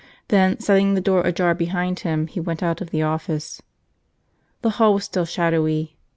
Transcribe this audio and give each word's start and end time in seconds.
Then, 0.29 0.59
setting 0.59 0.95
the 0.95 0.99
door 0.99 1.21
ajar 1.27 1.53
behind 1.53 1.99
him, 1.99 2.25
he 2.25 2.39
went 2.39 2.63
out 2.63 2.81
of 2.81 2.89
the 2.89 3.03
office. 3.03 3.61
The 4.63 4.71
hall 4.81 4.95
was 4.95 5.03
still 5.03 5.25
shadowy. 5.25 5.95